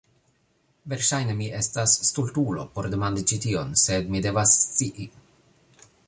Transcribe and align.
Verŝajne 0.93 1.33
mi 1.41 1.49
estas 1.57 1.91
stultulo 2.07 2.65
por 2.77 2.87
demandi 2.93 3.25
ĉi 3.31 3.39
tion 3.43 3.77
sed 3.83 4.09
mi 4.15 4.23
devas 4.29 4.55
scii 4.63 5.07